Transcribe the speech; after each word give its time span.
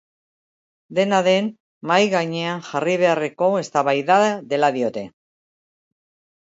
Dena 0.99 1.19
den, 1.27 1.49
mahai 1.91 2.07
gainean 2.15 2.65
jarri 2.71 2.97
beharreko 3.03 3.53
eztabaida 3.61 4.19
dela 4.57 4.75
diote. 4.81 5.09